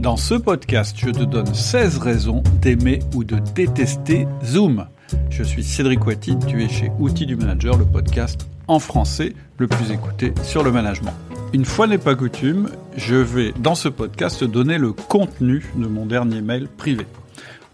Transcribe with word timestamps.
Dans 0.00 0.16
ce 0.16 0.32
podcast, 0.32 0.96
je 0.98 1.10
te 1.10 1.24
donne 1.24 1.54
16 1.54 1.98
raisons 1.98 2.42
d'aimer 2.62 3.00
ou 3.14 3.22
de 3.22 3.36
détester 3.54 4.26
Zoom. 4.42 4.86
Je 5.28 5.42
suis 5.42 5.62
Cédric 5.62 6.06
Watty, 6.06 6.38
tu 6.48 6.64
es 6.64 6.70
chez 6.70 6.90
Outils 6.98 7.26
du 7.26 7.36
Manager, 7.36 7.76
le 7.76 7.84
podcast 7.84 8.48
en 8.66 8.78
français 8.78 9.34
le 9.58 9.66
plus 9.66 9.90
écouté 9.90 10.32
sur 10.42 10.64
le 10.64 10.72
management. 10.72 11.12
Une 11.52 11.66
fois 11.66 11.86
n'est 11.86 11.98
pas 11.98 12.14
coutume, 12.14 12.70
je 12.96 13.16
vais 13.16 13.52
dans 13.58 13.74
ce 13.74 13.90
podcast 13.90 14.40
te 14.40 14.46
donner 14.46 14.78
le 14.78 14.92
contenu 14.92 15.66
de 15.76 15.86
mon 15.86 16.06
dernier 16.06 16.40
mail 16.40 16.68
privé. 16.68 17.04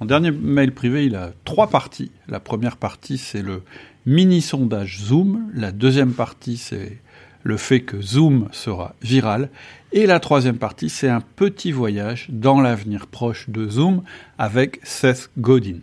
Mon 0.01 0.07
dernier 0.07 0.33
mail 0.33 0.73
privé, 0.73 1.07
il 1.07 1.15
a 1.15 1.31
trois 1.45 1.69
parties. 1.69 2.11
La 2.27 2.41
première 2.41 2.77
partie, 2.77 3.19
c'est 3.19 3.41
le 3.41 3.63
mini 4.05 4.43
sondage 4.43 4.99
Zoom. 4.99 5.49
La 5.55 5.71
deuxième 5.71 6.13
partie, 6.13 6.57
c'est 6.57 6.99
le 7.47 7.57
fait 7.57 7.81
que 7.81 8.01
Zoom 8.01 8.49
sera 8.51 8.95
viral. 9.03 9.51
Et 9.93 10.07
la 10.07 10.19
troisième 10.19 10.59
partie, 10.59 10.91
c'est 10.91 11.09
un 11.09 11.21
petit 11.21 11.71
voyage 11.71 12.27
dans 12.29 12.61
l'avenir 12.61 13.07
proche 13.07 13.49
de 13.49 13.69
Zoom 13.69 14.03
avec 14.37 14.81
Seth 14.83 15.31
Godin. 15.39 15.79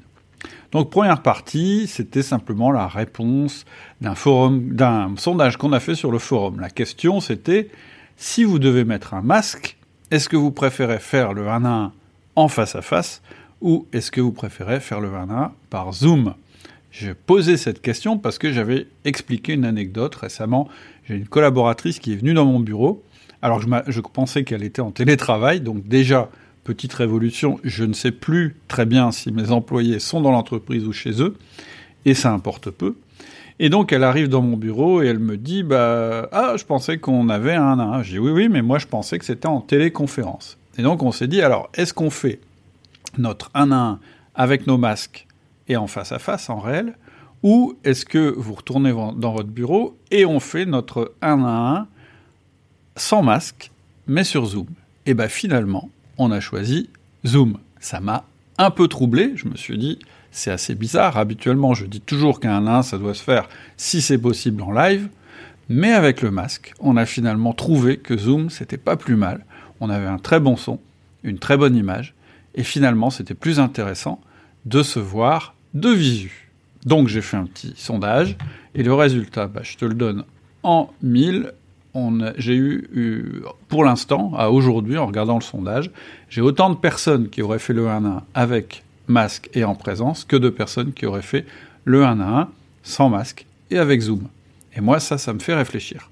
Donc 0.74 0.90
première 0.90 1.22
partie, 1.22 1.88
c'était 1.88 2.22
simplement 2.22 2.70
la 2.70 2.88
réponse 2.88 3.64
d'un 4.02 4.14
forum, 4.14 4.74
d'un 4.74 5.14
sondage 5.16 5.56
qu'on 5.56 5.72
a 5.72 5.80
fait 5.80 5.96
sur 5.96 6.12
le 6.12 6.20
forum. 6.20 6.60
La 6.60 6.70
question 6.70 7.22
c'était 7.22 7.70
si 8.18 8.44
vous 8.44 8.60
devez 8.60 8.84
mettre 8.84 9.14
un 9.14 9.22
masque, 9.22 9.78
est-ce 10.12 10.28
que 10.28 10.36
vous 10.36 10.52
préférez 10.52 11.00
faire 11.00 11.34
le 11.34 11.48
1 11.48 11.64
à 11.64 11.70
1 11.70 11.92
en 12.36 12.48
face 12.50 12.76
à 12.76 12.82
face 12.82 13.22
ou 13.62 13.88
est-ce 13.94 14.12
que 14.12 14.20
vous 14.20 14.34
préférez 14.34 14.82
faire 14.82 15.00
le 15.00 15.14
1 15.14 15.30
à 15.30 15.44
1 15.46 15.52
par 15.70 15.94
Zoom? 15.94 16.34
J'ai 16.94 17.16
posé 17.16 17.58
cette 17.58 17.82
question 17.82 18.20
parce 18.20 18.38
que 18.38 18.54
j'avais 18.54 18.86
expliqué 19.04 19.54
une 19.54 19.66
anecdote 19.66 20.14
récemment. 20.14 20.70
J'ai 21.08 21.16
une 21.16 21.28
collaboratrice 21.28 21.98
qui 21.98 22.14
est 22.14 22.16
venue 22.16 22.36
dans 22.36 22.46
mon 22.46 22.60
bureau. 22.60 23.04
Alors 23.42 23.60
je, 23.60 23.68
je 23.88 24.00
pensais 24.00 24.44
qu'elle 24.44 24.62
était 24.62 24.80
en 24.80 24.92
télétravail, 24.92 25.60
donc 25.60 25.88
déjà 25.88 26.30
petite 26.64 26.94
révolution, 26.94 27.60
je 27.64 27.84
ne 27.84 27.94
sais 27.94 28.12
plus 28.12 28.56
très 28.68 28.86
bien 28.86 29.12
si 29.12 29.32
mes 29.32 29.50
employés 29.50 29.98
sont 29.98 30.22
dans 30.22 30.32
l'entreprise 30.32 30.86
ou 30.86 30.94
chez 30.94 31.20
eux, 31.20 31.36
et 32.06 32.14
ça 32.14 32.32
importe 32.32 32.70
peu. 32.70 32.96
Et 33.58 33.70
donc 33.70 33.92
elle 33.92 34.04
arrive 34.04 34.30
dans 34.30 34.44
mon 34.44 34.56
bureau 34.56 35.02
et 35.02 35.08
elle 35.08 35.20
me 35.20 35.36
dit 35.36 35.64
bah 35.64 36.30
ah 36.32 36.54
je 36.58 36.64
pensais 36.64 37.00
qu'on 37.00 37.28
avait 37.28 37.56
un 37.56 37.80
à 37.80 37.84
un. 37.84 38.04
J'ai 38.04 38.20
oui 38.20 38.32
oui 38.32 38.50
mais 38.50 38.62
moi 38.62 38.78
je 38.78 38.86
pensais 38.86 39.18
que 39.18 39.26
c'était 39.26 39.48
en 39.48 39.62
téléconférence. 39.62 40.60
Et 40.78 40.84
donc 40.84 41.02
on 41.02 41.12
s'est 41.12 41.28
dit 41.28 41.42
alors 41.42 41.72
est-ce 41.74 41.94
qu'on 41.94 42.12
fait 42.12 42.40
notre 43.18 43.50
1 43.56 43.72
à 43.72 43.76
1 43.76 44.00
avec 44.36 44.68
nos 44.68 44.78
masques 44.78 45.26
et 45.68 45.78
en 45.78 45.88
face 45.88 46.12
à 46.12 46.20
face 46.20 46.50
en 46.50 46.60
réel 46.60 46.94
ou 47.44 47.78
est-ce 47.84 48.06
que 48.06 48.34
vous 48.38 48.54
retournez 48.54 48.92
dans 48.92 49.34
votre 49.34 49.50
bureau 49.50 49.98
et 50.12 50.26
on 50.26 50.40
fait 50.40 50.66
notre 50.66 51.14
1 51.22 51.44
à 51.44 51.80
1 51.80 51.88
sans 52.96 53.22
masque 53.22 53.72
mais 54.08 54.24
sur 54.24 54.46
Zoom. 54.46 54.68
Et 55.06 55.14
bien 55.14 55.28
finalement 55.28 55.90
on 56.18 56.32
a 56.32 56.40
choisi 56.40 56.90
Zoom. 57.26 57.58
Ça 57.80 58.00
m'a 58.00 58.26
un 58.58 58.72
peu 58.72 58.88
troublé, 58.88 59.34
je 59.36 59.48
me 59.48 59.56
suis 59.56 59.78
dit, 59.78 60.00
c'est 60.32 60.52
assez 60.52 60.76
bizarre, 60.76 61.18
habituellement 61.18 61.74
je 61.74 61.86
dis 61.86 62.02
toujours 62.02 62.40
qu'un 62.40 62.66
1 62.66 62.84
ça 62.84 62.98
doit 62.98 63.14
se 63.14 63.24
faire 63.24 63.50
si 63.78 64.02
c'est 64.02 64.18
possible 64.18 64.62
en 64.62 64.72
live, 64.72 65.10
mais 65.70 65.92
avec 65.92 66.22
le 66.22 66.32
masque, 66.32 66.74
on 66.80 66.98
a 66.98 67.06
finalement 67.06 67.54
trouvé 67.54 67.98
que 67.98 68.18
Zoom 68.18 68.50
c'était 68.50 68.78
pas 68.78 68.96
plus 68.96 69.16
mal, 69.16 69.46
on 69.80 69.90
avait 69.90 70.08
un 70.08 70.18
très 70.18 70.40
bon 70.40 70.56
son, 70.56 70.80
une 71.24 71.40
très 71.40 71.58
bonne 71.58 71.76
image, 71.76 72.14
et 72.56 72.64
finalement 72.64 73.10
c'était 73.10 73.34
plus 73.34 73.60
intéressant 73.60 74.22
de 74.66 74.84
se 74.84 75.00
voir 75.00 75.53
de 75.74 75.90
visu. 75.90 76.50
Donc 76.86 77.08
j'ai 77.08 77.22
fait 77.22 77.38
un 77.38 77.46
petit 77.46 77.74
sondage, 77.76 78.36
et 78.76 78.84
le 78.84 78.94
résultat, 78.94 79.48
bah, 79.48 79.62
je 79.64 79.78
te 79.78 79.86
le 79.86 79.94
donne 79.94 80.24
en 80.64 80.92
1000, 81.02 81.52
j'ai 82.38 82.56
eu, 82.56 83.44
pour 83.68 83.84
l'instant, 83.84 84.34
à 84.36 84.50
aujourd'hui, 84.50 84.98
en 84.98 85.06
regardant 85.06 85.36
le 85.36 85.44
sondage, 85.44 85.92
j'ai 86.30 86.42
autant 86.42 86.70
de 86.70 86.76
personnes 86.76 87.30
qui 87.30 87.42
auraient 87.42 87.60
fait 87.60 87.74
le 87.74 87.88
1 87.88 88.06
à 88.06 88.10
1 88.10 88.24
avec 88.34 88.84
masque 89.08 89.50
et 89.54 89.64
en 89.64 89.76
présence 89.76 90.24
que 90.24 90.36
de 90.36 90.50
personnes 90.50 90.94
qui 90.94 91.06
auraient 91.06 91.22
fait 91.22 91.46
le 91.86 92.04
1 92.04 92.20
à 92.20 92.42
1 92.42 92.50
sans 92.84 93.10
masque 93.10 93.46
et 93.70 93.78
avec 93.78 94.02
Zoom. 94.02 94.28
Et 94.76 94.82
moi, 94.82 95.00
ça, 95.00 95.18
ça 95.18 95.34
me 95.34 95.40
fait 95.40 95.54
réfléchir. 95.54 96.10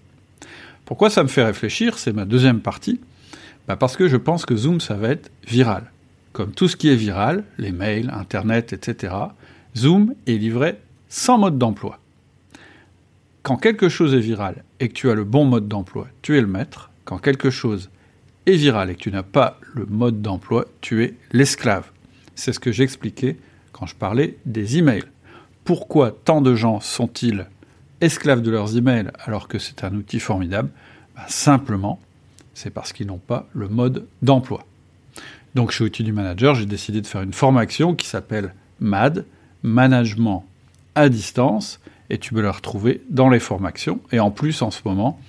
Pourquoi 0.85 1.09
ça 1.09 1.23
me 1.23 1.27
fait 1.29 1.43
réfléchir? 1.43 1.97
C'est 1.97 2.13
ma 2.13 2.25
deuxième 2.25 2.59
partie. 2.59 2.99
Bah 3.67 3.75
parce 3.75 3.95
que 3.95 4.07
je 4.07 4.17
pense 4.17 4.45
que 4.45 4.55
Zoom, 4.55 4.81
ça 4.81 4.95
va 4.95 5.09
être 5.09 5.31
viral. 5.47 5.91
Comme 6.33 6.51
tout 6.51 6.67
ce 6.67 6.75
qui 6.75 6.89
est 6.89 6.95
viral, 6.95 7.43
les 7.57 7.71
mails, 7.71 8.11
Internet, 8.13 8.73
etc., 8.73 9.13
Zoom 9.75 10.13
est 10.27 10.37
livré 10.37 10.79
sans 11.09 11.37
mode 11.37 11.57
d'emploi 11.57 12.01
quand 13.43 13.57
quelque 13.57 13.89
chose 13.89 14.13
est 14.13 14.19
viral 14.19 14.63
et 14.79 14.89
que 14.89 14.93
tu 14.93 15.09
as 15.09 15.15
le 15.15 15.23
bon 15.23 15.45
mode 15.45 15.67
d'emploi, 15.67 16.07
tu 16.21 16.37
es 16.37 16.41
le 16.41 16.47
maître. 16.47 16.91
Quand 17.05 17.17
quelque 17.17 17.49
chose 17.49 17.89
est 18.45 18.55
viral 18.55 18.89
et 18.89 18.95
que 18.95 18.99
tu 18.99 19.11
n'as 19.11 19.23
pas 19.23 19.59
le 19.73 19.85
mode 19.85 20.21
d'emploi, 20.21 20.65
tu 20.81 21.03
es 21.03 21.15
l'esclave. 21.31 21.89
C'est 22.35 22.53
ce 22.53 22.59
que 22.59 22.71
j'expliquais 22.71 23.37
quand 23.71 23.87
je 23.87 23.95
parlais 23.95 24.37
des 24.45 24.77
emails. 24.77 25.05
Pourquoi 25.63 26.11
tant 26.11 26.41
de 26.41 26.55
gens 26.55 26.79
sont-ils 26.79 27.47
esclaves 27.99 28.41
de 28.41 28.51
leurs 28.51 28.77
emails 28.77 29.09
alors 29.25 29.47
que 29.47 29.59
c'est 29.59 29.83
un 29.83 29.95
outil 29.95 30.19
formidable? 30.19 30.69
Ben, 31.15 31.23
Simplement, 31.27 31.99
c'est 32.53 32.71
parce 32.71 32.93
qu'ils 32.93 33.07
n'ont 33.07 33.17
pas 33.17 33.47
le 33.53 33.67
mode 33.67 34.05
d'emploi. 34.21 34.65
Donc 35.55 35.71
chez 35.71 35.83
Outil 35.83 36.03
du 36.03 36.13
Manager, 36.13 36.55
j'ai 36.55 36.65
décidé 36.65 37.01
de 37.01 37.07
faire 37.07 37.21
une 37.21 37.33
formation 37.33 37.95
qui 37.95 38.07
s'appelle 38.07 38.53
MAD, 38.79 39.25
Management 39.63 40.45
à 40.95 41.09
distance, 41.09 41.79
et 42.09 42.17
tu 42.17 42.33
peux 42.33 42.41
la 42.41 42.51
retrouver 42.51 43.01
dans 43.09 43.29
les 43.29 43.39
formations. 43.39 44.01
Et 44.11 44.19
en 44.19 44.31
plus, 44.31 44.61
en 44.61 44.71
ce 44.71 44.81
moment, 44.85 45.19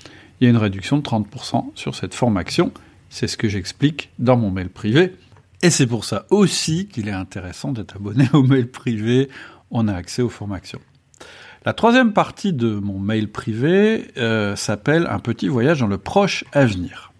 il 0.40 0.44
y 0.44 0.46
a 0.48 0.50
une 0.50 0.56
réduction 0.56 0.96
de 0.96 1.02
30% 1.02 1.66
sur 1.74 1.94
cette 1.94 2.14
formation. 2.14 2.72
C'est 3.10 3.28
ce 3.28 3.36
que 3.36 3.48
j'explique 3.48 4.10
dans 4.18 4.36
mon 4.36 4.50
mail 4.50 4.68
privé. 4.68 5.14
Et 5.62 5.70
c'est 5.70 5.86
pour 5.86 6.04
ça 6.04 6.26
aussi 6.30 6.88
qu'il 6.88 7.08
est 7.08 7.12
intéressant 7.12 7.70
d'être 7.70 7.96
abonné 7.96 8.28
au 8.32 8.42
mail 8.42 8.68
privé. 8.68 9.28
On 9.70 9.86
a 9.86 9.94
accès 9.94 10.22
aux 10.22 10.28
formations. 10.28 10.80
La 11.64 11.72
troisième 11.72 12.12
partie 12.12 12.52
de 12.52 12.74
mon 12.74 12.98
mail 12.98 13.30
privé 13.30 14.08
euh, 14.16 14.56
s'appelle 14.56 15.06
Un 15.08 15.20
petit 15.20 15.46
voyage 15.46 15.78
dans 15.78 15.86
le 15.86 15.98
proche 15.98 16.44
avenir. 16.52 17.11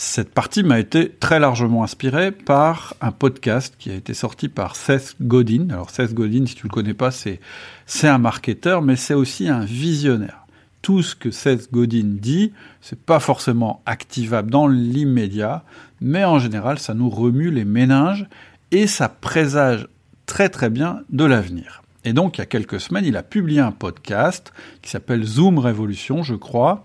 Cette 0.00 0.32
partie 0.32 0.62
m'a 0.62 0.78
été 0.78 1.10
très 1.10 1.40
largement 1.40 1.82
inspirée 1.82 2.30
par 2.30 2.94
un 3.00 3.10
podcast 3.10 3.74
qui 3.80 3.90
a 3.90 3.94
été 3.94 4.14
sorti 4.14 4.48
par 4.48 4.76
Seth 4.76 5.16
Godin. 5.20 5.70
Alors 5.70 5.90
Seth 5.90 6.14
Godin, 6.14 6.46
si 6.46 6.54
tu 6.54 6.68
le 6.68 6.72
connais 6.72 6.94
pas, 6.94 7.10
c'est 7.10 7.40
c'est 7.84 8.06
un 8.06 8.18
marketeur, 8.18 8.80
mais 8.80 8.94
c'est 8.94 9.14
aussi 9.14 9.48
un 9.48 9.64
visionnaire. 9.64 10.46
Tout 10.82 11.02
ce 11.02 11.16
que 11.16 11.32
Seth 11.32 11.72
Godin 11.72 12.14
dit, 12.20 12.52
c'est 12.80 13.00
pas 13.00 13.18
forcément 13.18 13.82
activable 13.86 14.52
dans 14.52 14.68
l'immédiat, 14.68 15.64
mais 16.00 16.24
en 16.24 16.38
général, 16.38 16.78
ça 16.78 16.94
nous 16.94 17.10
remue 17.10 17.50
les 17.50 17.64
méninges 17.64 18.28
et 18.70 18.86
ça 18.86 19.08
présage 19.08 19.88
très 20.26 20.48
très 20.48 20.70
bien 20.70 21.00
de 21.10 21.24
l'avenir. 21.24 21.82
Et 22.04 22.12
donc, 22.12 22.38
il 22.38 22.40
y 22.40 22.42
a 22.42 22.46
quelques 22.46 22.80
semaines, 22.80 23.04
il 23.04 23.16
a 23.16 23.24
publié 23.24 23.58
un 23.60 23.72
podcast 23.72 24.52
qui 24.80 24.90
s'appelle 24.90 25.24
Zoom 25.24 25.58
Révolution, 25.58 26.22
je 26.22 26.36
crois, 26.36 26.84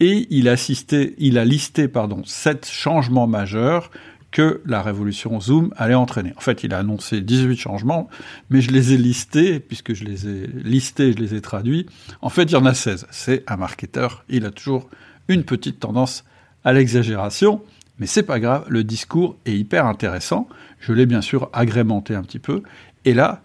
et 0.00 0.26
il 0.30 0.48
a, 0.48 1.44
listé 1.44 1.88
pardon, 1.88 2.22
sept 2.24 2.66
changements 2.66 3.26
majeurs 3.26 3.90
que 4.30 4.60
la 4.66 4.82
révolution 4.82 5.40
Zoom 5.40 5.72
allait 5.76 5.94
entraîner. 5.94 6.34
En 6.36 6.40
fait, 6.40 6.62
il 6.62 6.74
a 6.74 6.78
annoncé 6.78 7.20
18 7.20 7.56
changements, 7.56 8.08
mais 8.50 8.60
je 8.60 8.70
les 8.70 8.92
ai 8.92 8.98
listés, 8.98 9.58
puisque 9.58 9.94
je 9.94 10.04
les 10.04 10.28
ai 10.28 10.46
listés, 10.46 11.12
je 11.12 11.18
les 11.18 11.34
ai 11.34 11.40
traduits. 11.40 11.86
En 12.20 12.28
fait, 12.28 12.44
il 12.44 12.52
y 12.52 12.56
en 12.56 12.66
a 12.66 12.74
16. 12.74 13.06
C'est 13.10 13.42
un 13.50 13.56
marketeur, 13.56 14.24
il 14.28 14.44
a 14.44 14.50
toujours 14.50 14.88
une 15.28 15.44
petite 15.44 15.80
tendance 15.80 16.24
à 16.64 16.72
l'exagération, 16.72 17.62
mais 17.98 18.06
c'est 18.06 18.22
pas 18.22 18.38
grave, 18.38 18.64
le 18.68 18.84
discours 18.84 19.36
est 19.46 19.56
hyper 19.56 19.86
intéressant. 19.86 20.48
Je 20.78 20.92
l'ai 20.92 21.06
bien 21.06 21.22
sûr 21.22 21.48
agrémenté 21.52 22.14
un 22.14 22.22
petit 22.22 22.38
peu, 22.38 22.62
et 23.04 23.14
là, 23.14 23.42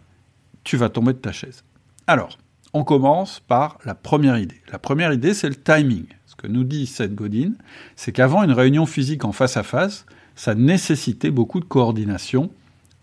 tu 0.64 0.78
vas 0.78 0.90
tomber 0.90 1.14
de 1.14 1.18
ta 1.18 1.32
chaise. 1.32 1.64
Alors, 2.08 2.38
on 2.74 2.84
commence 2.84 3.40
par 3.40 3.78
la 3.86 3.96
première 3.96 4.38
idée. 4.38 4.62
La 4.72 4.80
première 4.80 5.14
idée, 5.14 5.34
c'est 5.34 5.50
le 5.50 5.56
timing. 5.56 6.06
Nous 6.48 6.64
dit 6.64 6.86
Seth 6.86 7.16
Godin, 7.16 7.54
c'est 7.96 8.12
qu'avant 8.12 8.44
une 8.44 8.52
réunion 8.52 8.86
physique 8.86 9.26
en 9.26 9.32
face 9.32 9.58
à 9.58 9.64
face, 9.64 10.06
ça 10.36 10.56
nécessitait 10.56 11.32
beaucoup 11.32 11.60
de 11.60 11.66
coordination 11.66 12.50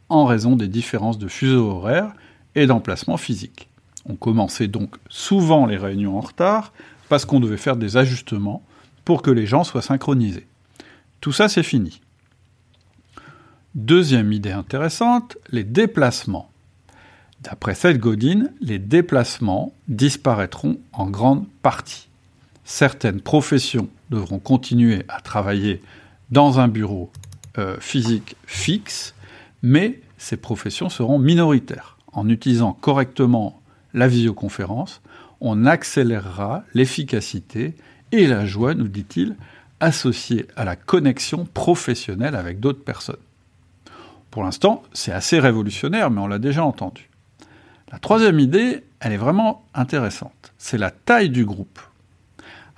en 0.09 0.26
raison 0.26 0.56
des 0.56 0.69
différences 0.69 1.19
de 1.19 1.29
fuseaux 1.29 1.70
horaires 1.70 2.12
et 2.55 2.67
d'emplacement 2.67 3.17
physique. 3.17 3.69
On 4.06 4.17
commençait 4.17 4.69
donc 4.69 4.97
souvent 5.09 5.67
les 5.67 5.76
réunions 5.76 6.19
en 6.19 6.20
retard 6.20 6.73
parce 7.09 7.25
qu'on 7.25 7.41
devait 7.41 7.56
faire 7.56 7.76
des 7.76 7.97
ajustements 7.97 8.62
pour 9.05 9.23
que 9.23 9.31
les 9.31 9.47
gens 9.47 9.65
soient 9.65 9.82
synchronisés. 9.82 10.47
Tout 11.20 11.32
ça, 11.32 11.49
c'est 11.49 11.62
fini. 11.62 12.00
Deuxième 13.75 14.32
idée 14.32 14.53
intéressante, 14.53 15.38
les 15.50 15.65
déplacements. 15.65 16.50
D'après 17.43 17.75
Seth 17.75 17.99
Godin, 17.99 18.49
les 18.61 18.79
déplacements 18.79 19.73
disparaîtront 19.88 20.79
en 20.93 21.09
grande 21.09 21.47
partie 21.62 22.10
certaines 22.65 23.21
professions 23.21 23.89
devront 24.11 24.39
continuer 24.39 25.05
à 25.09 25.21
travailler 25.21 25.83
dans 26.31 26.61
un 26.61 26.69
bureau 26.69 27.11
euh, 27.59 27.77
physique 27.81 28.37
fixe, 28.47 29.15
mais 29.62 30.01
ces 30.19 30.37
professions 30.37 30.89
seront 30.89 31.19
minoritaires. 31.19 31.97
En 32.12 32.29
utilisant 32.29 32.73
correctement 32.73 33.61
la 33.95 34.09
visioconférence, 34.09 35.01
on 35.41 35.67
accélérera 35.67 36.65
l'efficacité 36.75 37.75
et 38.12 38.27
la 38.27 38.47
joie, 38.47 38.75
nous 38.75 38.89
dit-il, 38.89 39.37
associée 39.81 40.47
à 40.56 40.65
la 40.65 40.77
connexion 40.77 41.47
professionnelle 41.47 42.35
avec 42.35 42.61
d'autres 42.61 42.85
personnes. 42.85 43.17
Pour 44.31 44.45
l'instant, 44.45 44.83
c'est 44.93 45.13
assez 45.13 45.41
révolutionnaire, 45.41 46.11
mais 46.11 46.21
on 46.21 46.29
l'a 46.29 46.39
déjà 46.39 46.65
entendu. 46.65 47.09
La 47.91 47.99
troisième 47.99 48.39
idée, 48.39 48.85
elle 49.01 49.13
est 49.13 49.17
vraiment 49.17 49.65
intéressante. 49.75 50.53
C'est 50.59 50.79
la 50.79 50.91
taille 50.91 51.31
du 51.31 51.45
groupe. 51.45 51.81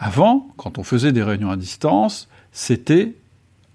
Avant, 0.04 0.49
quand 0.56 0.78
on 0.78 0.82
faisait 0.82 1.12
des 1.12 1.22
réunions 1.22 1.52
à 1.52 1.56
distance, 1.56 2.28
c'était 2.50 3.14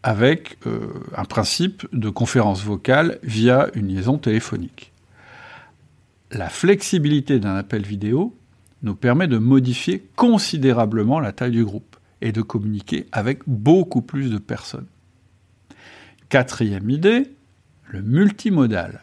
avec 0.04 0.58
euh, 0.68 0.90
un 1.16 1.24
principe 1.24 1.88
de 1.94 2.10
conférence 2.10 2.62
vocale 2.62 3.18
via 3.24 3.70
une 3.76 3.88
liaison 3.88 4.18
téléphonique. 4.18 4.92
La 6.32 6.50
flexibilité 6.50 7.40
d'un 7.40 7.56
appel 7.56 7.84
vidéo 7.84 8.36
nous 8.84 8.94
permet 8.94 9.30
de 9.30 9.38
modifier 9.38 10.06
considérablement 10.18 11.22
la 11.22 11.32
taille 11.32 11.52
du 11.52 11.64
groupe 11.64 11.96
et 12.20 12.34
de 12.34 12.42
communiquer 12.42 13.08
avec 13.14 13.40
beaucoup 13.48 14.02
plus 14.02 14.30
de 14.30 14.38
personnes. 14.38 14.88
Quatrième 16.28 16.90
idée, 16.90 17.32
le 17.88 18.02
multimodal. 18.02 19.00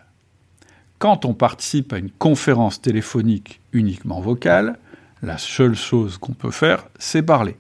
Quand 0.99 1.25
on 1.25 1.33
participe 1.33 1.95
à 1.95 1.99
une 1.99 2.11
conférence 2.11 2.83
téléphonique 2.83 3.63
uniquement 3.73 4.21
vocale, 4.21 4.79
la 5.25 5.39
seule 5.39 5.75
chose 5.75 6.19
qu'on 6.19 6.33
peut 6.33 6.51
faire, 6.51 6.87
c'est 6.99 7.23
parler. 7.23 7.57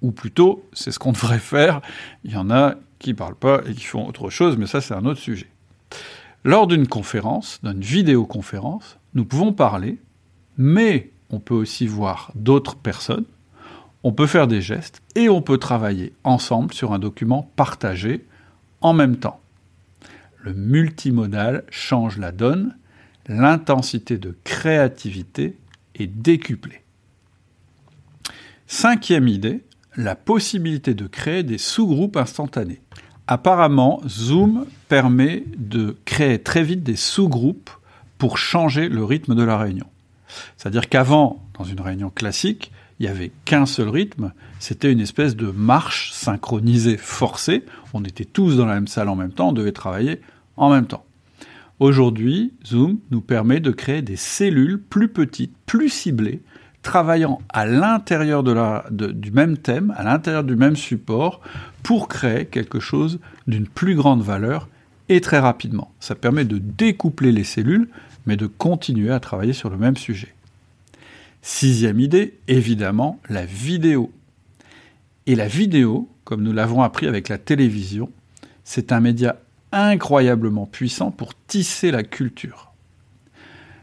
Ou 0.00 0.12
plutôt, 0.12 0.68
c'est 0.72 0.90
ce 0.90 0.98
qu'on 0.98 1.12
devrait 1.12 1.38
faire. 1.38 1.80
Il 2.24 2.32
y 2.32 2.36
en 2.36 2.50
a 2.50 2.74
qui 2.98 3.10
ne 3.10 3.16
parlent 3.16 3.34
pas 3.34 3.60
et 3.66 3.74
qui 3.74 3.84
font 3.84 4.06
autre 4.06 4.30
chose, 4.30 4.56
mais 4.56 4.66
ça 4.66 4.80
c'est 4.80 4.94
un 4.94 5.04
autre 5.04 5.20
sujet. 5.20 5.48
Lors 6.44 6.66
d'une 6.66 6.88
conférence, 6.88 7.60
d'une 7.62 7.80
vidéoconférence, 7.80 8.98
nous 9.14 9.24
pouvons 9.24 9.52
parler, 9.52 9.98
mais 10.56 11.10
on 11.30 11.38
peut 11.38 11.54
aussi 11.54 11.86
voir 11.86 12.32
d'autres 12.34 12.76
personnes, 12.76 13.24
on 14.04 14.12
peut 14.12 14.26
faire 14.26 14.48
des 14.48 14.60
gestes 14.60 15.02
et 15.14 15.28
on 15.28 15.42
peut 15.42 15.58
travailler 15.58 16.12
ensemble 16.24 16.74
sur 16.74 16.92
un 16.92 16.98
document 16.98 17.50
partagé 17.56 18.24
en 18.80 18.92
même 18.92 19.16
temps 19.16 19.42
le 20.42 20.52
multimodal 20.54 21.64
change 21.70 22.18
la 22.18 22.32
donne, 22.32 22.76
l'intensité 23.28 24.18
de 24.18 24.36
créativité 24.44 25.56
est 25.94 26.06
décuplée. 26.06 26.82
Cinquième 28.66 29.28
idée, 29.28 29.64
la 29.96 30.14
possibilité 30.14 30.94
de 30.94 31.06
créer 31.06 31.42
des 31.42 31.58
sous-groupes 31.58 32.16
instantanés. 32.16 32.80
Apparemment, 33.26 34.00
Zoom 34.08 34.66
permet 34.88 35.44
de 35.56 35.96
créer 36.04 36.38
très 36.38 36.62
vite 36.62 36.82
des 36.82 36.96
sous-groupes 36.96 37.70
pour 38.18 38.38
changer 38.38 38.88
le 38.88 39.04
rythme 39.04 39.34
de 39.34 39.42
la 39.42 39.58
réunion. 39.58 39.86
C'est-à-dire 40.56 40.88
qu'avant, 40.88 41.44
dans 41.58 41.64
une 41.64 41.80
réunion 41.80 42.10
classique, 42.10 42.72
il 42.98 43.06
n'y 43.06 43.08
avait 43.08 43.32
qu'un 43.44 43.66
seul 43.66 43.88
rythme, 43.88 44.32
c'était 44.58 44.92
une 44.92 45.00
espèce 45.00 45.36
de 45.36 45.50
marche 45.50 46.12
synchronisée 46.12 46.96
forcée, 46.96 47.64
on 47.94 48.04
était 48.04 48.24
tous 48.24 48.56
dans 48.56 48.66
la 48.66 48.74
même 48.74 48.86
salle 48.86 49.08
en 49.08 49.16
même 49.16 49.32
temps, 49.32 49.48
on 49.48 49.52
devait 49.52 49.72
travailler 49.72 50.20
en 50.56 50.70
même 50.70 50.86
temps. 50.86 51.04
Aujourd'hui, 51.82 52.52
Zoom 52.64 53.00
nous 53.10 53.20
permet 53.20 53.58
de 53.58 53.72
créer 53.72 54.02
des 54.02 54.14
cellules 54.14 54.80
plus 54.80 55.08
petites, 55.08 55.52
plus 55.66 55.88
ciblées, 55.88 56.40
travaillant 56.82 57.40
à 57.48 57.66
l'intérieur 57.66 58.44
du 58.44 59.30
même 59.32 59.58
thème, 59.58 59.92
à 59.96 60.04
l'intérieur 60.04 60.44
du 60.44 60.54
même 60.54 60.76
support, 60.76 61.40
pour 61.82 62.06
créer 62.06 62.46
quelque 62.46 62.78
chose 62.78 63.18
d'une 63.48 63.66
plus 63.66 63.96
grande 63.96 64.22
valeur 64.22 64.68
et 65.08 65.20
très 65.20 65.40
rapidement. 65.40 65.90
Ça 65.98 66.14
permet 66.14 66.44
de 66.44 66.58
découpler 66.58 67.32
les 67.32 67.42
cellules, 67.42 67.88
mais 68.26 68.36
de 68.36 68.46
continuer 68.46 69.10
à 69.10 69.18
travailler 69.18 69.52
sur 69.52 69.68
le 69.68 69.76
même 69.76 69.96
sujet. 69.96 70.32
Sixième 71.40 71.98
idée, 71.98 72.38
évidemment, 72.46 73.18
la 73.28 73.44
vidéo. 73.44 74.12
Et 75.26 75.34
la 75.34 75.48
vidéo, 75.48 76.08
comme 76.22 76.44
nous 76.44 76.52
l'avons 76.52 76.82
appris 76.82 77.08
avec 77.08 77.28
la 77.28 77.38
télévision, 77.38 78.08
c'est 78.62 78.92
un 78.92 79.00
média 79.00 79.40
incroyablement 79.72 80.66
puissant 80.66 81.10
pour 81.10 81.32
tisser 81.46 81.90
la 81.90 82.02
culture. 82.02 82.72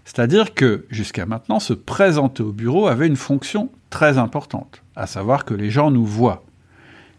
C'est-à-dire 0.06 0.54
que 0.54 0.86
jusqu'à 0.90 1.26
maintenant, 1.26 1.60
se 1.60 1.74
présenter 1.74 2.42
au 2.42 2.52
bureau 2.52 2.88
avait 2.88 3.08
une 3.08 3.16
fonction 3.16 3.70
très 3.90 4.18
importante, 4.18 4.84
à 4.96 5.08
savoir 5.08 5.46
que 5.46 5.54
les 5.54 5.70
gens 5.70 5.92
nous 5.92 6.06
voient. 6.06 6.44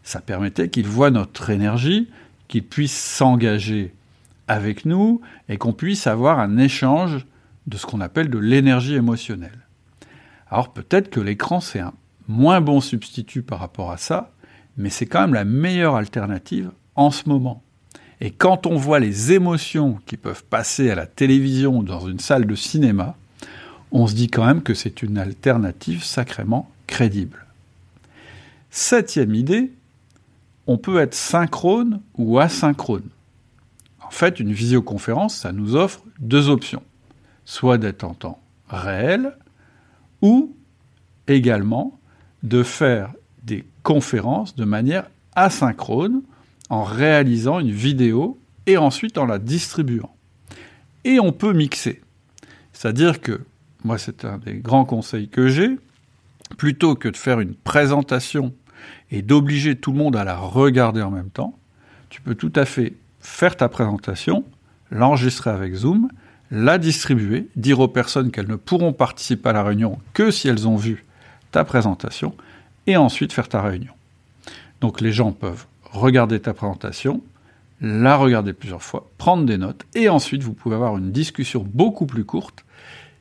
Ça 0.02 0.20
permettait 0.20 0.70
qu'ils 0.70 0.88
voient 0.88 1.10
notre 1.10 1.50
énergie, 1.50 2.08
qu'ils 2.48 2.64
puissent 2.64 2.98
s'engager 2.98 3.94
avec 4.48 4.84
nous 4.84 5.20
et 5.48 5.56
qu'on 5.56 5.72
puisse 5.72 6.06
avoir 6.08 6.40
un 6.40 6.58
échange 6.58 7.26
de 7.68 7.76
ce 7.76 7.86
qu'on 7.86 8.00
appelle 8.00 8.30
de 8.30 8.38
l'énergie 8.38 8.94
émotionnelle. 8.94 9.66
Alors 10.48 10.72
peut-être 10.72 11.10
que 11.10 11.20
l'écran 11.20 11.60
c'est 11.60 11.78
un 11.78 11.92
moins 12.26 12.60
bon 12.60 12.80
substitut 12.80 13.42
par 13.42 13.60
rapport 13.60 13.92
à 13.92 13.96
ça, 13.96 14.32
mais 14.76 14.90
c'est 14.90 15.06
quand 15.06 15.20
même 15.20 15.34
la 15.34 15.44
meilleure 15.44 15.94
alternative 15.94 16.72
en 16.96 17.12
ce 17.12 17.28
moment. 17.28 17.62
Et 18.20 18.30
quand 18.30 18.66
on 18.66 18.76
voit 18.76 19.00
les 19.00 19.32
émotions 19.32 19.98
qui 20.06 20.16
peuvent 20.16 20.44
passer 20.44 20.90
à 20.90 20.94
la 20.94 21.06
télévision 21.06 21.78
ou 21.78 21.82
dans 21.82 22.06
une 22.06 22.18
salle 22.18 22.46
de 22.46 22.54
cinéma, 22.54 23.16
on 23.92 24.06
se 24.06 24.14
dit 24.14 24.28
quand 24.28 24.44
même 24.44 24.62
que 24.62 24.74
c'est 24.74 25.02
une 25.02 25.18
alternative 25.18 26.04
sacrément 26.04 26.70
crédible. 26.86 27.46
Septième 28.70 29.34
idée, 29.34 29.72
on 30.66 30.76
peut 30.76 31.00
être 31.00 31.14
synchrone 31.14 32.00
ou 32.16 32.38
asynchrone. 32.38 33.08
En 34.06 34.10
fait, 34.10 34.38
une 34.38 34.52
visioconférence, 34.52 35.36
ça 35.36 35.52
nous 35.52 35.74
offre 35.74 36.02
deux 36.18 36.48
options. 36.48 36.82
Soit 37.44 37.78
d'être 37.78 38.04
en 38.04 38.14
temps 38.14 38.40
réel, 38.68 39.36
ou 40.22 40.54
également 41.26 41.98
de 42.42 42.62
faire 42.62 43.12
des 43.42 43.64
conférences 43.82 44.54
de 44.54 44.64
manière 44.64 45.10
asynchrone, 45.34 46.22
en 46.70 46.84
réalisant 46.84 47.58
une 47.58 47.72
vidéo 47.72 48.38
et 48.66 48.76
ensuite 48.76 49.18
en 49.18 49.26
la 49.26 49.38
distribuant. 49.38 50.14
Et 51.04 51.20
on 51.20 51.32
peut 51.32 51.52
mixer. 51.52 52.00
C'est-à-dire 52.72 53.20
que, 53.20 53.40
moi 53.84 53.98
c'est 53.98 54.24
un 54.24 54.38
des 54.38 54.54
grands 54.54 54.84
conseils 54.84 55.28
que 55.28 55.48
j'ai, 55.48 55.76
plutôt 56.56 56.94
que 56.94 57.08
de 57.08 57.16
faire 57.16 57.40
une 57.40 57.54
présentation 57.54 58.54
et 59.10 59.22
d'obliger 59.22 59.76
tout 59.76 59.92
le 59.92 59.98
monde 59.98 60.16
à 60.16 60.24
la 60.24 60.36
regarder 60.36 61.02
en 61.02 61.10
même 61.10 61.30
temps, 61.30 61.58
tu 62.08 62.20
peux 62.20 62.34
tout 62.34 62.52
à 62.54 62.64
fait 62.64 62.94
faire 63.20 63.56
ta 63.56 63.68
présentation, 63.68 64.44
l'enregistrer 64.90 65.50
avec 65.50 65.74
Zoom, 65.74 66.08
la 66.50 66.78
distribuer, 66.78 67.48
dire 67.56 67.80
aux 67.80 67.88
personnes 67.88 68.30
qu'elles 68.30 68.48
ne 68.48 68.56
pourront 68.56 68.92
participer 68.92 69.50
à 69.50 69.52
la 69.52 69.62
réunion 69.62 69.98
que 70.14 70.30
si 70.30 70.48
elles 70.48 70.66
ont 70.66 70.76
vu 70.76 71.04
ta 71.52 71.64
présentation, 71.64 72.34
et 72.86 72.96
ensuite 72.96 73.32
faire 73.32 73.48
ta 73.48 73.60
réunion. 73.60 73.92
Donc 74.80 75.00
les 75.00 75.12
gens 75.12 75.32
peuvent 75.32 75.66
regarder 75.92 76.40
ta 76.40 76.54
présentation, 76.54 77.22
la 77.80 78.16
regarder 78.16 78.52
plusieurs 78.52 78.82
fois, 78.82 79.10
prendre 79.18 79.44
des 79.44 79.58
notes, 79.58 79.84
et 79.94 80.08
ensuite 80.08 80.42
vous 80.42 80.52
pouvez 80.52 80.74
avoir 80.74 80.98
une 80.98 81.12
discussion 81.12 81.66
beaucoup 81.72 82.06
plus 82.06 82.24
courte, 82.24 82.64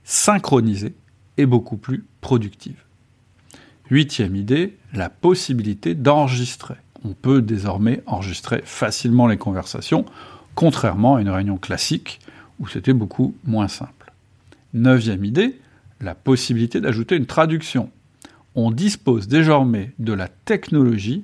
synchronisée 0.04 0.94
et 1.38 1.46
beaucoup 1.46 1.78
plus 1.78 2.06
productive. 2.22 2.84
Huitième 3.90 4.36
idée, 4.36 4.78
la 4.94 5.10
possibilité 5.10 5.96
d'enregistrer. 5.96 6.76
On 7.04 7.14
peut 7.14 7.42
désormais 7.42 8.04
enregistrer 8.06 8.62
facilement 8.66 9.28
les 9.28 9.38
conversations, 9.38 10.06
contrairement 10.54 11.16
à 11.16 11.22
une 11.22 11.30
réunion 11.30 11.58
classique 11.58 12.20
où 12.60 12.68
c'était 12.68 12.94
beaucoup 12.94 13.36
moins 13.46 13.70
simple. 13.70 14.12
Neuvième 14.74 15.24
idée, 15.24 15.60
la 16.02 16.14
possibilité 16.14 16.82
d'ajouter 16.82 17.16
une 17.16 17.26
traduction. 17.26 17.90
On 18.56 18.72
dispose 18.72 19.28
désormais 19.28 19.92
de 20.00 20.14
la 20.14 20.28
technologie 20.28 21.24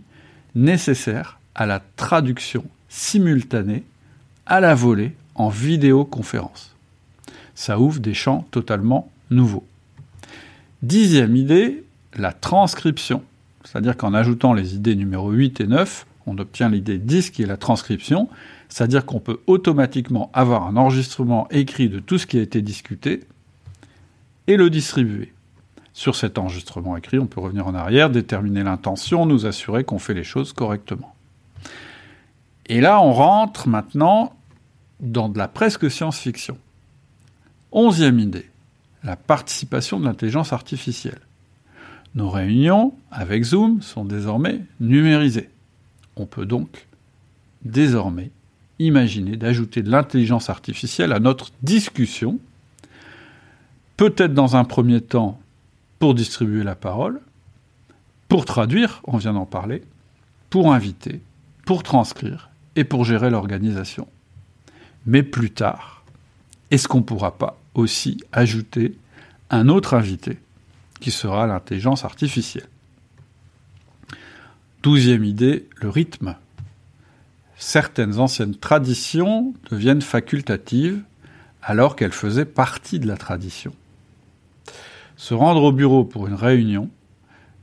nécessaire 0.56 1.40
à 1.56 1.66
la 1.66 1.82
traduction 1.96 2.66
simultanée 2.90 3.84
à 4.46 4.60
la 4.60 4.76
volée 4.76 5.14
en 5.34 5.50
vidéoconférence. 5.50 6.76
Ça 7.56 7.80
ouvre 7.80 8.00
des 8.00 8.14
champs 8.14 8.46
totalement 8.52 9.10
nouveaux. 9.32 9.66
Dixième 10.82 11.36
idée, 11.36 11.84
la 12.16 12.32
transcription. 12.32 13.24
C'est-à-dire 13.64 13.98
qu'en 13.98 14.14
ajoutant 14.14 14.54
les 14.54 14.76
idées 14.76 14.96
numéro 14.96 15.32
8 15.32 15.62
et 15.62 15.68
9, 15.68 16.06
on 16.28 16.38
obtient 16.38 16.70
l'idée 16.70 16.98
10 16.98 17.32
qui 17.32 17.44
est 17.44 17.48
la 17.48 17.58
transcription. 17.58 18.30
C'est-à-dire 18.70 19.06
qu'on 19.06 19.20
peut 19.20 19.40
automatiquement 19.48 20.30
avoir 20.34 20.68
un 20.68 20.76
enregistrement 20.76 21.48
écrit 21.50 21.90
de 21.90 22.00
tout 22.00 22.18
ce 22.18 22.28
qui 22.28 22.38
a 22.38 22.42
été 22.42 22.62
discuté 22.62 23.22
et 24.48 24.58
le 24.58 24.70
distribuer. 24.70 25.34
Sur 25.94 26.16
cet 26.16 26.38
enregistrement 26.38 26.98
écrit, 26.98 27.20
on 27.20 27.26
peut 27.26 27.40
revenir 27.40 27.68
en 27.68 27.74
arrière, 27.74 28.10
déterminer 28.10 28.64
l'intention, 28.64 29.26
nous 29.26 29.46
assurer 29.46 29.86
qu'on 29.86 29.98
fait 29.98 30.14
les 30.14 30.26
choses 30.26 30.52
correctement. 30.52 31.15
Et 32.68 32.82
là, 32.82 33.02
on 33.02 33.14
rentre 33.14 33.68
maintenant 33.68 34.36
dans 35.00 35.30
de 35.30 35.38
la 35.38 35.48
presque 35.48 35.90
science-fiction. 35.90 36.58
Onzième 37.72 38.20
idée, 38.20 38.50
la 39.04 39.16
participation 39.16 40.00
de 40.00 40.06
l'intelligence 40.06 40.54
artificielle. 40.54 41.20
Nos 42.16 42.30
réunions 42.30 42.94
avec 43.12 43.44
Zoom 43.44 43.82
sont 43.82 44.06
désormais 44.06 44.62
numérisées. 44.80 45.50
On 46.16 46.26
peut 46.26 46.46
donc 46.46 46.88
désormais 47.64 48.32
imaginer 48.80 49.38
d'ajouter 49.38 49.84
de 49.84 49.92
l'intelligence 49.92 50.50
artificielle 50.50 51.12
à 51.12 51.20
notre 51.20 51.52
discussion, 51.62 52.40
peut-être 53.98 54.34
dans 54.34 54.56
un 54.56 54.64
premier 54.64 55.02
temps 55.02 55.40
pour 56.00 56.16
distribuer 56.16 56.64
la 56.64 56.76
parole, 56.76 57.22
pour 58.28 58.46
traduire, 58.46 59.02
on 59.06 59.18
vient 59.18 59.34
d'en 59.34 59.46
parler, 59.46 59.84
pour 60.50 60.74
inviter, 60.74 61.22
pour 61.66 61.84
transcrire 61.84 62.50
et 62.76 62.84
pour 62.84 63.06
gérer 63.06 63.30
l'organisation. 63.30 64.08
Mais 65.06 65.24
plus 65.24 65.52
tard, 65.52 66.04
est-ce 66.72 66.88
qu'on 66.88 67.00
ne 67.00 67.04
pourra 67.04 67.38
pas 67.38 67.58
aussi 67.74 68.18
ajouter 68.32 68.98
un 69.50 69.70
autre 69.70 69.94
invité 69.94 70.40
qui 71.00 71.12
sera 71.12 71.48
l'intelligence 71.48 72.06
artificielle? 72.06 72.68
Douzième 74.82 75.24
idée, 75.24 75.68
le 75.82 75.90
rythme. 75.90 76.36
Certaines 77.58 78.20
anciennes 78.20 78.56
traditions 78.56 79.54
deviennent 79.72 80.02
facultatives 80.02 81.02
alors 81.64 81.96
qu'elles 81.96 82.12
faisaient 82.12 82.46
partie 82.46 83.00
de 83.00 83.08
la 83.08 83.18
tradition. 83.18 83.74
Se 85.18 85.34
rendre 85.34 85.64
au 85.64 85.72
bureau 85.72 86.04
pour 86.04 86.28
une 86.28 86.34
réunion 86.34 86.90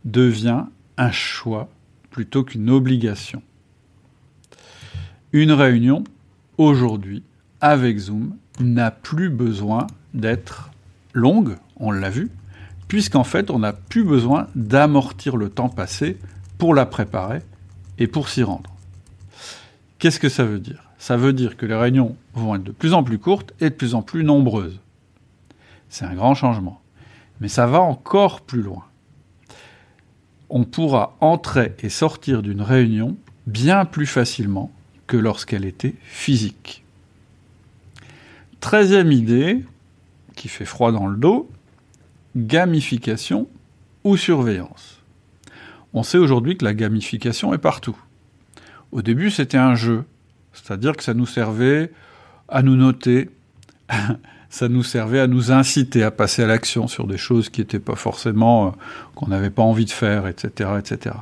devient 0.05 0.65
un 0.97 1.13
choix 1.13 1.69
plutôt 2.11 2.43
qu'une 2.43 2.71
obligation. 2.71 3.43
Une 5.35 5.53
réunion, 5.53 6.05
aujourd'hui, 6.59 7.23
avec 7.63 7.97
Zoom, 7.97 8.37
n'a 8.61 8.91
plus 8.91 9.31
besoin 9.31 9.87
d'être 10.13 10.71
longue, 11.15 11.57
on 11.77 11.91
l'a 11.91 12.11
vu, 12.11 12.31
puisqu'en 12.87 13.25
fait, 13.25 13.51
on 13.51 13.61
n'a 13.61 13.73
plus 13.73 14.05
besoin 14.05 14.49
d'amortir 14.55 15.39
le 15.39 15.49
temps 15.49 15.71
passé 15.71 16.19
pour 16.59 16.75
la 16.75 16.85
préparer 16.85 17.41
et 17.97 18.07
pour 18.07 18.29
s'y 18.29 18.43
rendre. 18.43 18.71
Qu'est-ce 19.99 20.21
que 20.21 20.29
ça 20.29 20.45
veut 20.45 20.61
dire? 20.61 20.91
Ça 20.99 21.17
veut 21.17 21.33
dire 21.33 21.57
que 21.57 21.65
les 21.65 21.75
réunions 21.75 22.15
vont 22.35 22.57
être 22.57 22.65
de 22.65 22.71
plus 22.71 22.93
en 22.93 23.03
plus 23.03 23.19
courtes 23.19 23.55
et 23.59 23.71
de 23.71 23.75
plus 23.75 23.95
en 23.95 24.03
plus 24.03 24.25
nombreuses. 24.25 24.81
C'est 25.89 26.05
un 26.05 26.15
grand 26.15 26.35
changement. 26.35 26.83
Mais 27.41 27.49
ça 27.49 27.67
va 27.67 27.81
encore 27.81 28.43
plus 28.43 28.61
loin. 28.63 28.85
On 30.51 30.65
pourra 30.65 31.17
entrer 31.21 31.75
et 31.81 31.89
sortir 31.89 32.43
d'une 32.43 32.61
réunion 32.61 33.17
bien 33.47 33.87
plus 33.87 34.07
facilement 34.07 34.71
que 35.13 35.19
lorsqu'elle 35.19 35.67
était 35.67 35.95
physique. 36.05 36.83
Treizième 38.61 39.13
idée, 39.13 39.63
qui 40.37 40.49
fait 40.49 40.65
froid 40.65 40.91
dans 40.91 41.07
le 41.07 41.19
dos, 41.19 41.51
gamification 42.35 43.47
ou 44.05 44.17
surveillance. 44.17 45.03
On 45.93 46.03
sait 46.03 46.17
aujourd'hui 46.17 46.57
que 46.57 46.65
la 46.65 46.73
gamification 46.73 47.53
est 47.53 47.59
partout. 47.59 47.95
Au 48.91 49.03
début, 49.03 49.31
c'était 49.31 49.59
un 49.59 49.75
jeu, 49.75 50.05
c'est-à-dire 50.55 50.97
que 50.97 51.03
ça 51.03 51.13
nous 51.13 51.27
servait 51.27 51.93
à 52.49 52.63
nous 52.63 52.77
noter, 52.77 53.29
ça 54.49 54.71
nous 54.71 54.83
servait 54.83 55.21
à 55.21 55.27
nous 55.27 55.53
inciter 55.53 56.05
à 56.05 56.11
passer 56.11 56.43
à 56.43 56.47
l'action 56.47 56.89
sur 56.89 57.07
des 57.07 57.19
choses 57.19 57.51
qui 57.51 57.61
n'étaient 57.61 57.79
pas 57.81 57.97
forcément, 57.97 58.69
euh, 58.69 58.71
qu'on 59.15 59.27
n'avait 59.27 59.51
pas 59.51 59.63
envie 59.63 59.85
de 59.85 59.91
faire, 59.91 60.27
etc., 60.27 60.71
etc. 60.79 61.17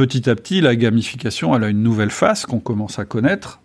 Petit 0.00 0.30
à 0.30 0.34
petit, 0.34 0.62
la 0.62 0.76
gamification, 0.76 1.52
a 1.52 1.68
une 1.68 1.82
nouvelle 1.82 2.10
face 2.10 2.46
qu'on 2.46 2.58
commence 2.58 2.98
à 2.98 3.04
connaître, 3.04 3.60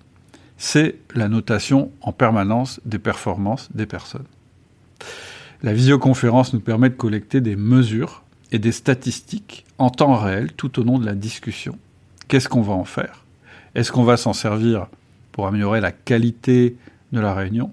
c'est 0.58 0.98
la 1.14 1.30
notation 1.30 1.94
en 2.02 2.12
permanence 2.12 2.82
des 2.84 3.00
performances 3.00 3.70
des 3.74 3.86
personnes. 3.86 4.26
La 5.64 5.72
visioconférence 5.72 6.52
nous 6.52 6.60
permet 6.60 6.90
de 6.90 6.96
collecter 6.96 7.40
des 7.40 7.56
mesures 7.56 8.26
et 8.52 8.60
des 8.60 8.74
statistiques 8.74 9.64
en 9.78 9.90
temps 9.90 10.16
réel 10.16 10.52
tout 10.52 10.78
au 10.78 10.84
long 10.84 11.00
de 11.00 11.06
la 11.06 11.16
discussion. 11.16 11.80
Qu'est-ce 12.28 12.50
qu'on 12.50 12.62
va 12.62 12.74
en 12.74 12.84
faire? 12.84 13.24
Est-ce 13.74 13.94
qu'on 13.94 14.04
va 14.04 14.18
s'en 14.18 14.34
servir 14.34 14.88
pour 15.32 15.48
améliorer 15.48 15.80
la 15.80 15.94
qualité 15.94 16.76
de 17.14 17.20
la 17.22 17.34
réunion? 17.34 17.72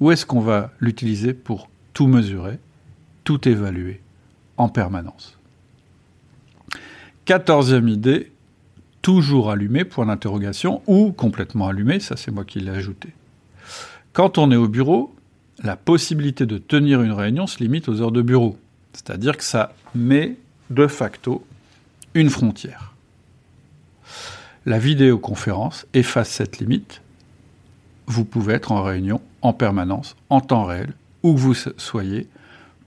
Ou 0.00 0.10
est-ce 0.10 0.26
qu'on 0.26 0.40
va 0.40 0.70
l'utiliser 0.80 1.32
pour 1.32 1.70
tout 1.94 2.08
mesurer, 2.08 2.58
tout 3.24 3.48
évaluer 3.48 4.02
en 4.58 4.68
permanence? 4.68 5.39
Quatorzième 7.30 7.86
idée, 7.86 8.32
toujours 9.02 9.52
allumé, 9.52 9.84
point 9.84 10.06
d'interrogation, 10.06 10.82
ou 10.88 11.12
complètement 11.12 11.68
allumé, 11.68 12.00
ça 12.00 12.16
c'est 12.16 12.32
moi 12.32 12.44
qui 12.44 12.58
l'ai 12.58 12.72
ajouté. 12.72 13.10
Quand 14.12 14.36
on 14.36 14.50
est 14.50 14.56
au 14.56 14.66
bureau, 14.66 15.14
la 15.62 15.76
possibilité 15.76 16.44
de 16.44 16.58
tenir 16.58 17.02
une 17.02 17.12
réunion 17.12 17.46
se 17.46 17.60
limite 17.60 17.88
aux 17.88 18.02
heures 18.02 18.10
de 18.10 18.20
bureau. 18.20 18.58
C'est-à-dire 18.94 19.36
que 19.36 19.44
ça 19.44 19.72
met 19.94 20.38
de 20.70 20.88
facto 20.88 21.46
une 22.14 22.30
frontière. 22.30 22.94
La 24.66 24.80
vidéoconférence 24.80 25.86
efface 25.94 26.30
cette 26.30 26.58
limite. 26.58 27.00
Vous 28.08 28.24
pouvez 28.24 28.54
être 28.54 28.72
en 28.72 28.82
réunion 28.82 29.20
en 29.40 29.52
permanence, 29.52 30.16
en 30.30 30.40
temps 30.40 30.64
réel, 30.64 30.94
où 31.22 31.34
que 31.34 31.38
vous 31.38 31.54
soyez, 31.54 32.26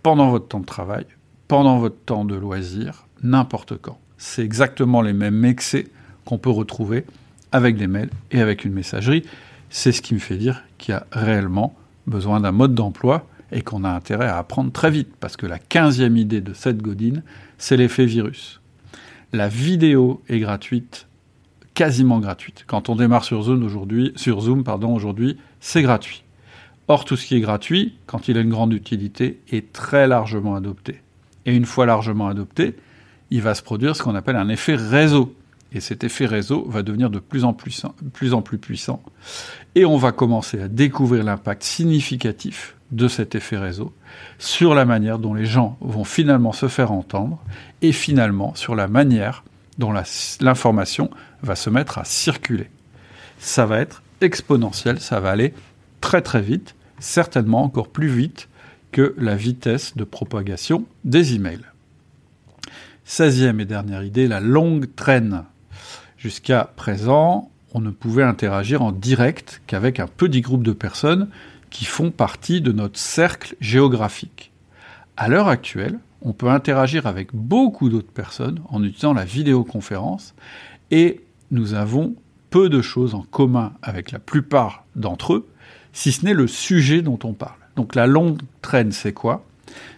pendant 0.01 0.31
votre 0.31 0.50
temps 0.50 0.59
de 0.59 0.65
travail, 0.65 1.05
pendant 1.47 1.79
votre 1.79 2.03
temps 2.03 2.25
de 2.25 2.35
loisir, 2.35 3.07
n'importe 3.21 3.77
quand. 3.77 3.97
C'est 4.25 4.42
exactement 4.42 5.01
les 5.01 5.12
mêmes 5.12 5.44
excès 5.44 5.86
qu'on 6.24 6.38
peut 6.38 6.50
retrouver 6.50 7.03
avec 7.51 7.75
des 7.75 7.88
mails 7.88 8.10
et 8.32 8.39
avec 8.39 8.63
une 8.63 8.72
messagerie. 8.72 9.25
C'est 9.70 9.92
ce 9.92 10.01
qui 10.01 10.13
me 10.13 10.20
fait 10.20 10.38
dire 10.38 10.63
qu'il 10.77 10.94
y 10.94 10.96
a 10.96 11.06
réellement 11.12 11.75
besoin 12.08 12.39
d'un 12.39 12.53
mode 12.53 12.74
d'emploi 12.74 13.27
et 13.51 13.62
qu'on 13.62 13.84
a 13.84 13.89
intérêt 13.89 14.27
à 14.27 14.38
apprendre 14.38 14.72
très 14.72 14.89
vite, 14.89 15.10
parce 15.20 15.36
que 15.36 15.46
la 15.46 15.60
quinzième 15.60 16.15
idée 16.15 16.39
de 16.39 16.53
cette 16.53 16.82
godine, 16.82 17.22
c'est 17.58 17.75
l'effet 17.75 18.06
virus. 18.06 18.62
La 19.34 19.50
vidéo 19.50 20.24
est 20.30 20.39
gratuite, 20.39 21.08
quasiment 21.74 22.20
gratuite. 22.20 22.63
Quand 22.65 22.88
on 22.88 22.96
démarre 22.96 23.25
sur 23.25 23.44
Zoom 23.44 23.62
aujourd'hui, 23.62 24.13
sur 24.15 24.39
Zoom, 24.39 24.63
pardon, 24.63 24.96
aujourd'hui, 24.96 25.38
c'est 25.60 25.82
gratuit. 25.82 26.24
Or, 26.88 27.03
tout 27.03 27.18
ce 27.18 27.25
qui 27.25 27.36
est 27.36 27.42
gratuit, 27.42 27.98
quand 28.08 28.30
il 28.30 28.38
a 28.38 28.42
une 28.42 28.50
grande 28.50 28.72
utilité, 28.72 29.42
est 29.51 29.74
très 29.74 30.08
largement 30.08 30.56
adopté. 30.56 31.01
Et 31.46 31.53
une 31.53 31.65
fois 31.65 31.86
largement 31.86 32.30
adopté, 32.30 32.77
il 33.33 33.41
va 33.41 33.55
se 33.55 33.63
produire 33.63 33.95
ce 33.95 34.03
qu'on 34.03 34.13
appelle 34.13 34.35
un 34.35 34.47
effet 34.47 34.75
réseau. 34.75 35.35
Et 35.71 35.79
cet 35.79 36.03
effet 36.03 36.27
réseau 36.27 36.67
va 36.69 36.83
devenir 36.83 37.09
de 37.09 37.17
plus 37.17 37.45
en 37.45 37.53
plus, 37.53 37.81
puissant. 38.61 39.01
Et 39.73 39.85
on 39.85 39.97
va 39.97 40.11
commencer 40.11 40.61
à 40.61 40.67
découvrir 40.67 41.23
l'impact 41.23 41.63
significatif 41.63 42.75
de 42.91 43.07
cet 43.07 43.33
effet 43.33 43.57
réseau 43.57 43.91
sur 44.37 44.75
la 44.75 44.85
manière 44.85 45.17
dont 45.17 45.33
les 45.33 45.47
gens 45.47 45.77
vont 45.81 46.03
finalement 46.03 46.51
se 46.51 46.67
faire 46.67 46.91
entendre 46.91 47.43
et 47.81 47.91
finalement 47.91 48.53
sur 48.53 48.75
la 48.75 48.87
manière 48.87 49.43
dont 49.79 49.91
l'information 50.39 51.09
va 51.41 51.55
se 51.55 51.71
mettre 51.71 51.97
à 51.97 52.05
circuler. 52.05 52.69
Ça 53.39 53.65
va 53.65 53.79
être 53.79 54.03
exponentiel, 54.21 54.99
ça 54.99 55.19
va 55.19 55.31
aller 55.31 55.55
très 56.01 56.21
très 56.21 56.43
vite, 56.43 56.75
certainement 56.99 57.63
encore 57.63 57.87
plus 57.87 58.09
vite 58.09 58.47
que 58.91 59.15
la 59.17 59.35
vitesse 59.35 59.97
de 59.97 60.03
propagation 60.03 60.85
des 61.03 61.33
emails. 61.33 61.65
16e 63.07 63.60
et 63.60 63.65
dernière 63.65 64.03
idée, 64.03 64.27
la 64.27 64.39
longue 64.39 64.88
traîne. 64.95 65.43
Jusqu'à 66.17 66.72
présent, 66.75 67.51
on 67.74 67.81
ne 67.81 67.91
pouvait 67.91 68.24
interagir 68.24 68.81
en 68.81 68.91
direct 68.91 69.62
qu'avec 69.67 70.00
un 70.00 70.07
petit 70.07 70.41
groupe 70.41 70.63
de 70.63 70.72
personnes 70.72 71.27
qui 71.69 71.86
font 71.86 72.12
partie 72.12 72.62
de 72.62 72.72
notre 72.72 73.00
cercle 73.00 73.55
géographique. 73.60 74.51
À 75.17 75.27
l'heure 75.27 75.48
actuelle, 75.48 76.00
on 76.22 76.31
peut 76.31 76.50
interagir 76.50 77.05
avec 77.05 77.29
beaucoup 77.33 77.89
d'autres 77.89 78.12
personnes 78.12 78.62
en 78.69 78.83
utilisant 78.83 79.13
la 79.13 79.25
vidéoconférence 79.25 80.33
et 80.91 81.22
nous 81.51 81.74
avons 81.74 82.15
peu 82.50 82.69
de 82.69 82.81
choses 82.81 83.15
en 83.15 83.24
commun 83.24 83.74
avec 83.81 84.12
la 84.12 84.19
plupart 84.19 84.86
d'entre 84.95 85.33
eux, 85.33 85.48
si 85.91 86.12
ce 86.12 86.24
n'est 86.24 86.33
le 86.33 86.48
sujet 86.48 87.01
dont 87.01 87.19
on 87.24 87.33
parle. 87.33 87.57
Donc 87.75 87.95
la 87.95 88.07
longue 88.07 88.39
traîne, 88.62 88.91
c'est 88.91 89.13
quoi? 89.13 89.43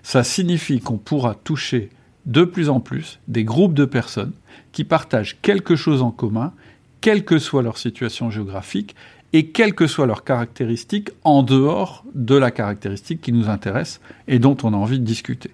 Ça 0.01 0.23
signifie 0.23 0.79
qu'on 0.79 0.97
pourra 0.97 1.35
toucher 1.35 1.89
de 2.25 2.43
plus 2.43 2.69
en 2.69 2.79
plus 2.79 3.19
des 3.27 3.43
groupes 3.43 3.73
de 3.73 3.85
personnes 3.85 4.33
qui 4.71 4.83
partagent 4.83 5.37
quelque 5.41 5.75
chose 5.75 6.01
en 6.01 6.11
commun, 6.11 6.53
quelle 7.01 7.23
que 7.23 7.39
soit 7.39 7.61
leur 7.61 7.77
situation 7.77 8.31
géographique, 8.31 8.95
et 9.35 9.47
quelles 9.47 9.75
que 9.75 9.85
soient 9.85 10.05
leurs 10.05 10.23
caractéristiques 10.23 11.09
en 11.25 11.43
dehors 11.43 12.05
de 12.13 12.35
la 12.35 12.51
caractéristique 12.51 13.19
qui 13.21 13.33
nous 13.33 13.49
intéresse 13.49 13.99
et 14.29 14.39
dont 14.39 14.55
on 14.63 14.73
a 14.73 14.77
envie 14.77 14.97
de 14.97 15.03
discuter. 15.03 15.51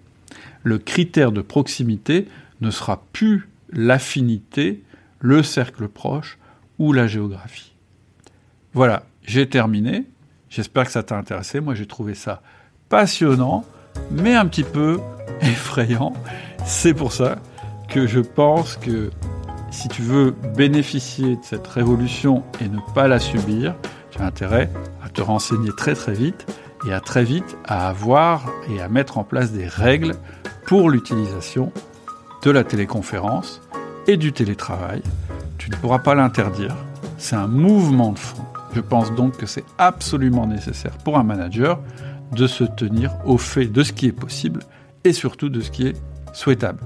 Le 0.62 0.78
critère 0.78 1.32
de 1.32 1.42
proximité 1.42 2.28
ne 2.62 2.70
sera 2.70 3.04
plus 3.12 3.50
l'affinité, 3.72 4.84
le 5.20 5.42
cercle 5.42 5.88
proche 5.88 6.38
ou 6.78 6.94
la 6.94 7.08
géographie. 7.08 7.74
Voilà, 8.74 9.04
j'ai 9.24 9.50
terminé. 9.50 10.06
J'espère 10.52 10.86
que 10.86 10.92
ça 10.92 11.02
t'a 11.02 11.18
intéressé. 11.18 11.60
Moi, 11.60 11.74
j'ai 11.74 11.88
trouvé 11.88 12.14
ça 12.14 12.44
passionnant, 12.88 13.66
mais 14.12 14.36
un 14.36 14.46
petit 14.46 14.64
peu 14.64 15.00
effrayant. 15.42 16.14
C'est 16.66 16.94
pour 16.94 17.14
ça 17.14 17.38
que 17.88 18.08
je 18.08 18.20
pense 18.20 18.78
que 18.78 19.10
si 19.72 19.88
tu 19.88 20.02
veux 20.02 20.32
bénéficier 20.56 21.38
de 21.38 21.44
cette 21.44 21.68
révolution 21.68 22.44
et 22.60 22.68
ne 22.68 22.80
pas 22.94 23.08
la 23.08 23.20
subir, 23.20 23.76
tu 24.12 24.22
as 24.22 24.26
intérêt 24.26 24.70
à 25.04 25.10
te 25.10 25.22
renseigner 25.22 25.72
très 25.76 25.96
très 25.96 26.14
vite 26.14 26.46
et 26.88 26.94
à 26.94 27.00
très 27.00 27.24
vite 27.24 27.58
à 27.66 27.88
avoir 27.88 28.46
et 28.70 28.82
à 28.82 28.90
mettre 28.90 29.18
en 29.18 29.24
place 29.24 29.52
des 29.52 29.68
règles 29.68 30.16
pour 30.66 30.90
l'utilisation 30.90 31.72
de 32.44 32.52
la 32.52 32.64
téléconférence 32.64 33.62
et 34.08 34.18
du 34.18 34.34
télétravail. 34.34 35.02
Tu 35.58 35.70
ne 35.70 35.76
pourras 35.76 36.00
pas 36.00 36.16
l'interdire. 36.16 36.76
C'est 37.18 37.36
un 37.36 37.48
mouvement 37.48 38.12
de 38.12 38.20
fond. 38.20 38.44
Je 38.74 38.82
pense 38.82 39.14
donc 39.14 39.38
que 39.38 39.46
c'est 39.46 39.66
absolument 39.78 40.48
nécessaire 40.48 40.98
pour 41.04 41.18
un 41.18 41.24
manager 41.24 41.80
de 42.32 42.48
se 42.48 42.64
tenir 42.64 43.14
au 43.26 43.38
fait 43.38 43.66
de 43.66 43.84
ce 43.84 43.94
qui 43.94 44.08
est 44.08 44.12
possible 44.12 44.62
et 45.04 45.14
surtout 45.14 45.50
de 45.50 45.62
ce 45.62 45.72
qui 45.72 45.88
est 45.88 45.96
souhaitable. 46.34 46.80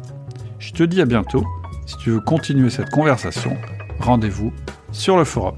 Je 0.59 0.71
te 0.71 0.83
dis 0.83 1.01
à 1.01 1.05
bientôt 1.05 1.45
Si 1.85 1.97
tu 1.97 2.11
veux 2.11 2.21
continuer 2.21 2.69
cette 2.69 2.89
conversation, 2.89 3.55
rendez-vous 3.99 4.51
sur 4.91 5.17
le 5.17 5.23
forum. 5.23 5.57